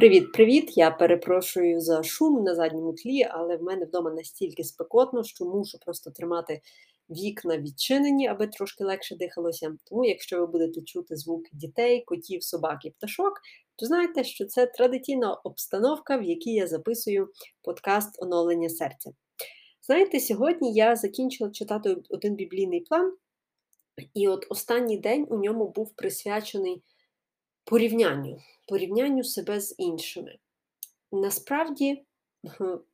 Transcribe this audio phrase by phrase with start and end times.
[0.00, 0.76] Привіт-привіт!
[0.76, 5.78] Я перепрошую за шум на задньому тлі, але в мене вдома настільки спекотно, що мушу
[5.84, 6.60] просто тримати
[7.10, 9.76] вікна відчинені, аби трошки легше дихалося.
[9.84, 13.32] Тому, якщо ви будете чути звуки дітей, котів, собак і пташок,
[13.76, 17.28] то знайте, що це традиційна обстановка, в якій я записую
[17.62, 19.10] подкаст оновлення серця.
[19.86, 23.16] Знаєте, сьогодні я закінчила читати один біблійний план,
[24.14, 26.82] і от останній день у ньому був присвячений
[27.70, 30.36] порівнянню, порівнянню себе з іншими.
[31.12, 32.04] Насправді,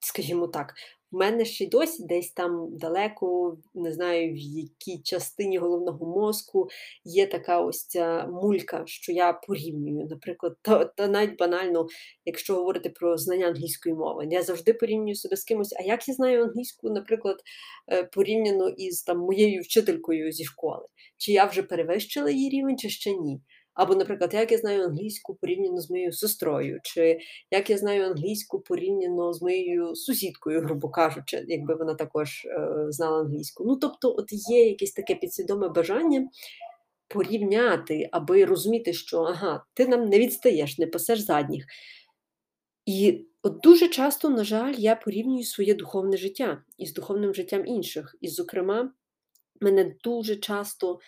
[0.00, 0.74] скажімо так,
[1.12, 6.68] в мене ще й досі десь там далеко, не знаю, в якій частині головного мозку
[7.04, 10.06] є така ось ця мулька, що я порівнюю.
[10.10, 11.86] Наприклад, та, та навіть банально,
[12.24, 15.74] якщо говорити про знання англійської мови, я завжди порівнюю себе з кимось.
[15.80, 17.36] А як я знаю англійську, наприклад,
[17.92, 20.86] е, порівняно із там моєю вчителькою зі школи?
[21.16, 23.40] Чи я вже перевищила її рівень, чи ще ні?
[23.74, 27.18] Або, наприклад, як я знаю англійську порівняно з моєю сестрою, чи
[27.50, 33.20] як я знаю англійську порівняно з моєю сусідкою, грубо кажучи, якби вона також е, знала
[33.20, 33.64] англійську.
[33.64, 36.28] Ну, тобто, от є якесь таке підсвідоме бажання
[37.08, 41.66] порівняти, аби розуміти, що ага, ти нам не відстаєш, не пасеш задніх.
[42.86, 48.16] І от дуже часто, на жаль, я порівнюю своє духовне життя із духовним життям інших.
[48.20, 48.92] І, зокрема,
[49.60, 50.98] мене дуже часто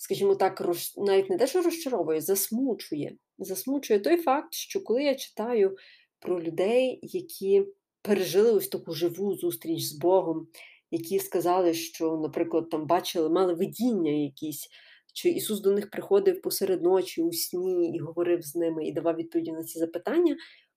[0.00, 0.94] скажімо так, роз...
[0.96, 3.16] навіть не те, що розчаровує, засмучує.
[3.38, 5.76] Засмучує той факт, що коли я читаю
[6.20, 7.66] про людей, які
[8.02, 10.46] пережили ось таку живу зустріч з Богом,
[10.90, 14.68] які сказали, що, наприклад, там бачили, мали видіння якісь,
[15.14, 19.16] чи Ісус до них приходив посеред ночі у сні і говорив з ними і давав
[19.16, 20.36] відповіді на ці запитання.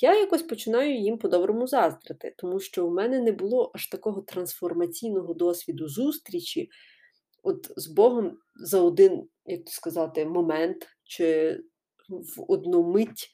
[0.00, 5.34] Я якось починаю їм по-доброму заздрити, тому що в мене не було аж такого трансформаційного
[5.34, 6.70] досвіду зустрічі,
[7.44, 11.58] от з Богом за один, як то сказати, момент чи
[12.08, 13.30] в одну мить.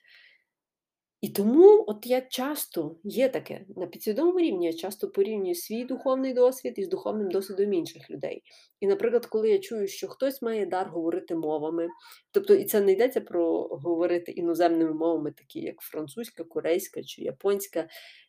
[1.21, 6.33] І тому от я часто є таке на підсвідомому рівні, я часто порівнюю свій духовний
[6.33, 8.43] досвід із духовним досвідом інших людей.
[8.81, 11.89] І, наприклад, коли я чую, що хтось має дар говорити мовами,
[12.31, 17.89] тобто і це не йдеться про говорити іноземними мовами, такі як французька, корейська чи японська.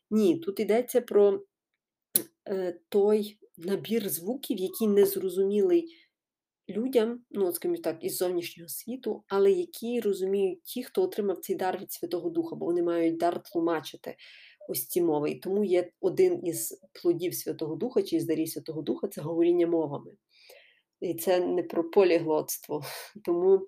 [0.09, 1.41] Ні, тут йдеться про
[2.47, 5.97] е, той набір звуків, який не зрозумілий
[6.69, 11.81] людям, ну, скажімо так, із зовнішнього світу, але які розуміють ті, хто отримав цей дар
[11.81, 14.15] від Святого Духа, бо вони мають дар тлумачити
[14.69, 15.31] ось ці мови.
[15.31, 19.67] І тому є один із плодів Святого Духа чи із дарів Святого Духа це говоріння
[19.67, 20.11] мовами.
[21.01, 22.83] І це не про поліглотство.
[23.25, 23.65] Тому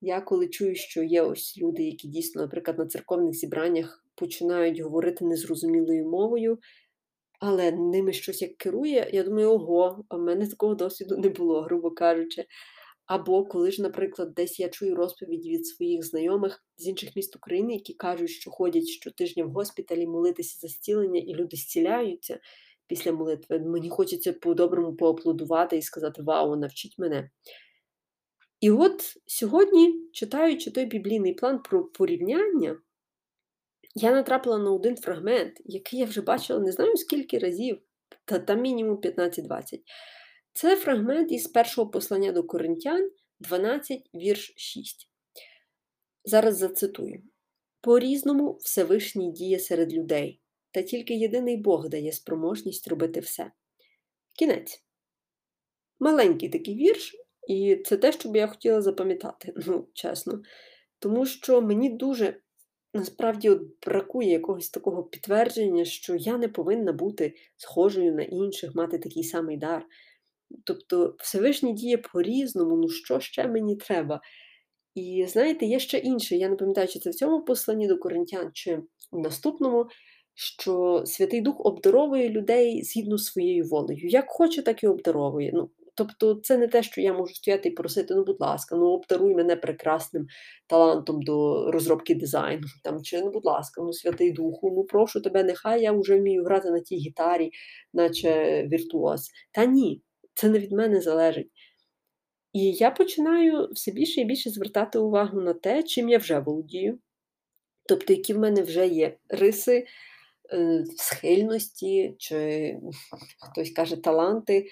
[0.00, 5.24] я коли чую, що є ось люди, які дійсно, наприклад, на церковних зібраннях починають говорити
[5.24, 6.58] незрозумілою мовою,
[7.40, 11.62] але ними щось як керує, я думаю, ого, а в мене такого досвіду не було,
[11.62, 12.44] грубо кажучи.
[13.06, 17.74] Або коли ж, наприклад, десь я чую розповіді від своїх знайомих з інших міст України,
[17.74, 22.38] які кажуть, що ходять щотижня в госпіталі молитися за зцілення, і люди зціляються
[22.86, 23.58] після молитви.
[23.58, 27.30] Мені хочеться по-доброму поаплодувати і сказати Вау, навчіть мене.
[28.60, 32.78] І от сьогодні, читаючи той біблійний план про порівняння,
[33.94, 37.82] я натрапила на один фрагмент, який я вже бачила не знаю скільки разів,
[38.24, 39.80] та там мінімум 15-20.
[40.52, 45.10] Це фрагмент із першого послання до Коринтян, 12, вірш 6.
[46.24, 47.22] Зараз зацитую:
[47.80, 50.40] По-різному Всевишній діє серед людей,
[50.70, 53.52] та тільки єдиний Бог дає спроможність робити все.
[54.38, 54.84] Кінець.
[56.00, 57.16] Маленький такий вірш,
[57.48, 60.42] і це те, що б я хотіла запам'ятати, ну, чесно.
[60.98, 62.40] Тому що мені дуже
[62.94, 68.98] насправді от бракує якогось такого підтвердження, що я не повинна бути схожою на інших, мати
[68.98, 69.86] такий самий дар.
[70.64, 74.20] Тобто, Всевишній діє по-різному, ну що ще мені треба?
[74.94, 76.36] І знаєте, є ще інше.
[76.36, 78.76] Я не пам'ятаю, чи це в цьому посланні до коринтян, чи
[79.12, 79.86] в наступному,
[80.34, 84.08] що Святий Дух обдаровує людей згідно своєю волею.
[84.08, 85.50] Як хоче, так і обдаровує.
[85.54, 88.86] Ну, Тобто, це не те, що я можу стояти і просити, ну, будь ласка, ну
[88.86, 90.26] обдаруй мене прекрасним
[90.66, 92.66] талантом до розробки дизайну.
[92.84, 96.44] Там, Чи, ну, будь ласка, ну святий духу, ну прошу тебе, нехай я вже вмію
[96.44, 97.50] грати на тій гітарі,
[97.92, 99.30] наче віртуоз.
[99.52, 100.02] Та ні,
[100.34, 101.50] це не від мене залежить.
[102.52, 106.98] І я починаю все більше і більше звертати увагу на те, чим я вже володію.
[107.88, 109.86] Тобто, які в мене вже є риси,
[110.52, 112.76] е, схильності, чи
[113.40, 114.66] хтось каже таланти.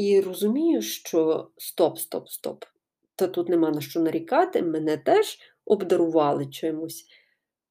[0.00, 2.64] І розумію, що стоп, стоп, стоп.
[3.16, 7.04] Та тут нема на що нарікати, мене теж обдарували чимось.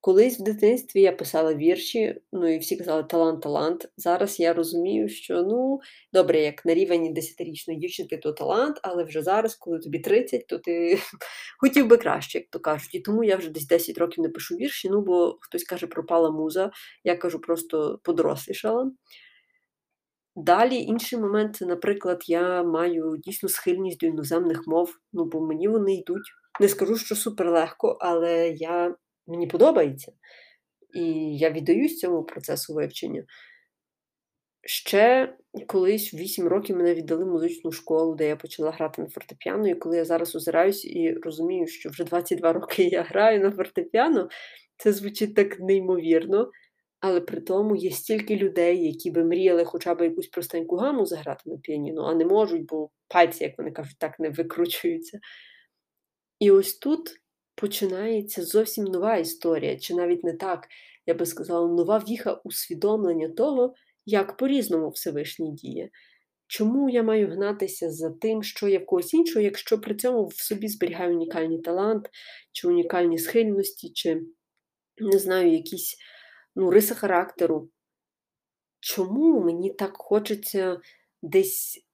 [0.02, 3.90] Колись в дитинстві я писала вірші, ну і всі казали талант, талант.
[3.98, 5.80] Зараз я розумію, що ну
[6.14, 10.58] добре, як на рівень десятирічної дівчинки, то талант, але вже зараз, коли тобі 30, то
[10.58, 11.00] ти
[11.60, 12.96] хотів би краще, як то кажуть.
[12.96, 16.32] І тому я вже десь 10 років не пишу вірші, ну бо хтось каже, пропала
[16.32, 16.72] муза,
[17.04, 18.92] я кажу, просто подорослішала.
[20.40, 25.94] Далі інший момент, наприклад, я маю дійсно схильність до іноземних мов, ну бо мені вони
[25.96, 26.32] йдуть.
[26.60, 28.96] Не скажу, що суперлегко, але я
[29.28, 30.12] мені подобається.
[30.94, 31.04] І
[31.38, 33.26] я віддаюсь цьому процесу вивчення.
[34.64, 35.36] Ще
[35.68, 39.68] колись в 8 років мене віддали музичну школу, де я почала грати на фортепіано.
[39.68, 44.30] І коли я зараз озираюсь і розумію, що вже 22 роки я граю на фортепіано,
[44.78, 46.52] це звучить так неймовірно.
[47.00, 51.50] Але при тому є стільки людей, які би мріяли хоча б якусь простеньку гаму заграти
[51.50, 55.20] на піаніно, а не можуть, бо пальці, як вони кажуть, так не викручуються.
[56.40, 57.22] І ось тут
[57.56, 60.68] починається зовсім нова історія, чи навіть не так,
[61.06, 63.74] я би сказала, нова віха усвідомлення того,
[64.06, 65.90] як по-різному Всевишній діє.
[66.48, 70.34] Чому я маю гнатися за тим, що є в когось іншого, якщо при цьому в
[70.34, 72.10] собі зберігаю унікальний талант,
[72.52, 74.22] чи унікальні схильності, чи
[74.98, 75.98] не знаю, якісь
[76.60, 77.70] ну, риси характеру?
[78.80, 80.80] Чому мені так хочеться
[81.22, 81.86] десь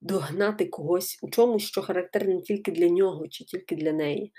[0.00, 4.32] догнати когось у чомусь, що характерне тільки для нього, чи тільки для неї?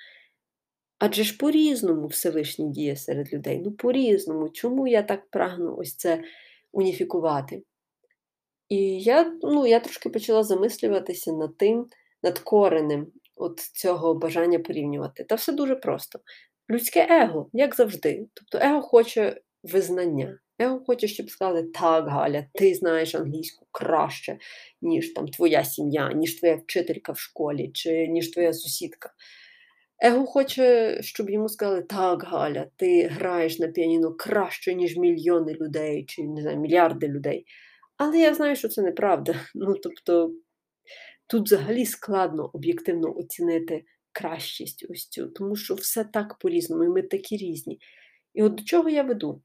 [0.99, 3.61] Адже ж по-різному Всевишній діє серед людей.
[3.65, 4.49] Ну, по-різному.
[4.49, 6.23] Чому я так прагну ось це
[6.71, 7.63] уніфікувати?
[8.69, 11.87] І я ну, я трошки почала замислюватися над тим,
[12.23, 15.23] над коренем от цього бажання порівнювати.
[15.23, 16.19] Та все дуже просто.
[16.69, 18.27] Людське его, як завжди.
[18.33, 20.39] Тобто его хоче визнання.
[20.59, 24.37] Его хоче, щоб сказали, так, Галя, ти знаєш англійську краще,
[24.81, 29.13] ніж там твоя сім'я, ніж твоя вчителька в школі, чи ніж твоя сусідка.
[29.99, 36.05] Его хоче, щоб йому сказали, так, Галя, ти граєш на піаніно краще, ніж мільйони людей,
[36.05, 37.45] чи не знаю, мільярди людей.
[37.97, 39.35] Але я знаю, що це неправда.
[39.55, 40.31] Ну, тобто,
[41.27, 47.01] тут взагалі складно об'єктивно оцінити кращість ось цю, тому що все так по-різному, і ми
[47.01, 47.79] такі різні.
[48.33, 49.41] І от до чого я веду?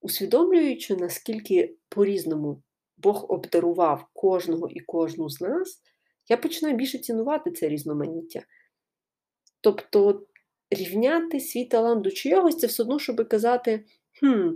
[0.00, 2.62] Усвідомлюючи, наскільки по-різному
[2.96, 5.80] Бог обдарував кожного і кожну з нас,
[6.28, 8.42] я починаю більше цінувати це різноманіття.
[9.60, 10.26] Тобто
[10.70, 13.84] рівняти свій талант до чогось, це все одно, щоб казати,
[14.20, 14.48] хм,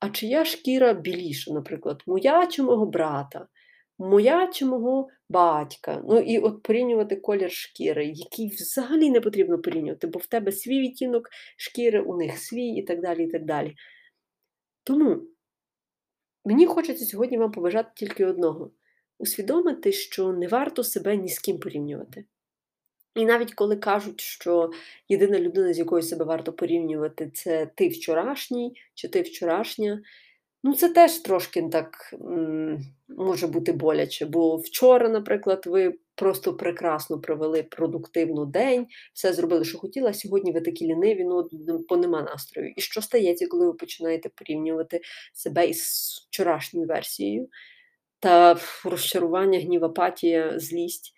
[0.00, 3.46] а чия шкіра біліша, наприклад, моя чи мого брата,
[3.98, 6.02] моя чи мого батька.
[6.08, 10.80] Ну і от порівнювати колір шкіри, який взагалі не потрібно порівнювати, бо в тебе свій
[10.80, 13.24] відтінок шкіри, у них свій і так далі.
[13.24, 13.74] і так далі.
[14.84, 15.22] Тому
[16.44, 18.70] мені хочеться сьогодні вам побажати тільки одного:
[19.18, 22.24] усвідомити, що не варто себе ні з ким порівнювати.
[23.14, 24.70] І навіть коли кажуть, що
[25.08, 30.02] єдина людина, з якою себе варто порівнювати, це ти вчорашній чи ти вчорашня,
[30.62, 32.14] ну це теж трошки так
[33.08, 34.26] може бути боляче.
[34.26, 40.52] Бо вчора, наприклад, ви просто прекрасно провели продуктивну день, все зробили, що хотіли, а сьогодні
[40.52, 41.48] ви такі ліниві, ну
[41.88, 42.72] бо нема настрою.
[42.76, 45.00] І що стається, коли ви починаєте порівнювати
[45.34, 45.80] себе із
[46.30, 47.48] вчорашньою версією?
[48.20, 51.14] Та розчарування, гнів, апатія, злість.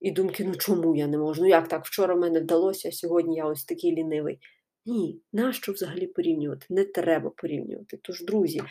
[0.00, 1.42] І думки, ну чому я не можу?
[1.42, 1.86] Ну як так?
[1.86, 4.38] Вчора в мене вдалося, а сьогодні я ось такий лінивий.
[4.86, 6.66] Ні, нащо взагалі порівнювати?
[6.70, 7.98] Не треба порівнювати.
[8.02, 8.62] Тож, друзі,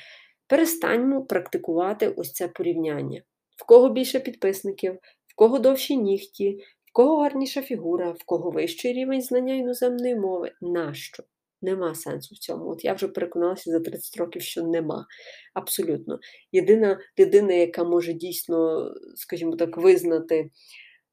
[0.48, 3.24] перестаньмо практикувати ось це порівняння.
[3.58, 4.94] В кого більше підписників,
[5.28, 6.52] в кого довші нігті,
[6.86, 10.52] в кого гарніша фігура, в кого вищий рівень знання іноземної мови.
[10.62, 11.24] Нащо?
[11.62, 12.70] Нема сенсу в цьому.
[12.70, 15.06] От я вже переконалася за 30 років, що нема.
[15.54, 16.20] Абсолютно.
[16.52, 20.52] Єдина людина, яка може дійсно, скажімо так, визнати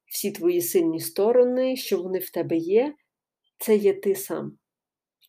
[0.06, 2.94] всі твої сильні сторони, що вони в тебе є,
[3.58, 4.58] це є ти сам.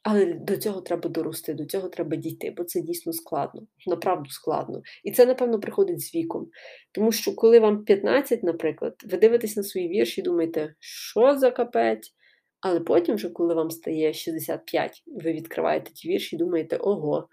[0.09, 4.81] Але до цього треба дорости, до цього треба дійти, бо це дійсно складно, направду складно.
[5.03, 6.49] І це, напевно, приходить з віком.
[6.91, 11.51] Тому що, коли вам 15, наприклад, ви дивитесь на свої вірші і думаєте, що за
[11.51, 12.13] капець?
[12.61, 17.29] Але потім, вже, коли вам стає 65, ви відкриваєте ті вірші і думаєте, ого,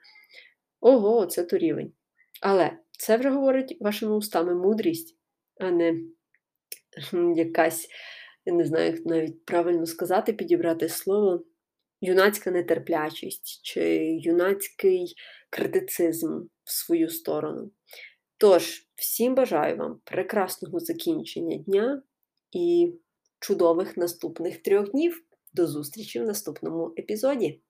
[0.80, 1.92] ого, це то рівень.
[2.42, 5.18] Але це вже говорить вашими устами мудрість,
[5.60, 5.94] а не
[7.36, 7.88] якась,
[8.44, 11.44] я не знаю, як навіть правильно сказати, підібрати слово,
[12.00, 13.80] юнацька нетерплячість чи
[14.22, 15.14] юнацький
[15.50, 17.70] критицизм в свою сторону.
[18.38, 22.02] Тож, всім бажаю вам прекрасного закінчення дня
[22.52, 22.94] і
[23.40, 25.24] чудових наступних трьох днів.
[25.52, 27.60] До зустрічі в наступному епізоді!